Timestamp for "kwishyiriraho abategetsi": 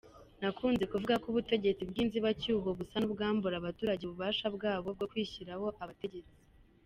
5.11-6.37